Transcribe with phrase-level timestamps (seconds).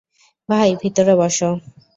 [0.49, 1.49] ভাই, ভিতরে বসো।